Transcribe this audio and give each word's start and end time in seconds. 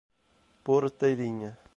Porteirinha 0.63 1.59